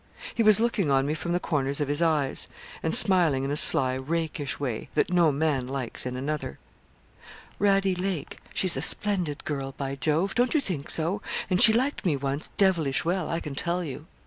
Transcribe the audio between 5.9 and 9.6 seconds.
in another. 'Radie Lake she's a splendid